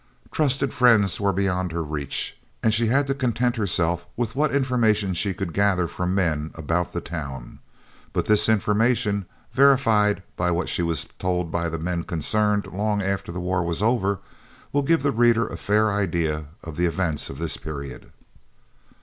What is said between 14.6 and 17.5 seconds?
will give the reader a fair idea of the events of